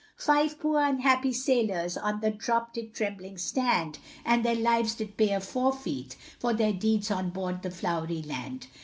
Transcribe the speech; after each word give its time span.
Five 0.17 0.59
poor 0.59 0.81
unhappy 0.83 1.31
sailors 1.31 1.95
On 1.95 2.21
the 2.21 2.31
drop 2.31 2.73
did 2.73 2.91
trembling 2.91 3.37
stand, 3.37 3.99
And 4.25 4.43
their 4.43 4.55
lives 4.55 4.95
did 4.95 5.15
pay 5.15 5.29
a 5.31 5.39
forfeit, 5.39 6.15
For 6.39 6.53
their 6.55 6.73
deeds 6.73 7.11
on 7.11 7.29
board 7.29 7.61
the 7.61 7.69
Flowery 7.69 8.23
Land. 8.23 8.65